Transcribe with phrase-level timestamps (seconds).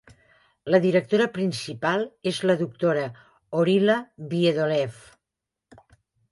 [0.75, 3.05] La directora principal és la doctora
[3.61, 4.01] Oryla
[4.33, 5.89] Wiedoeft.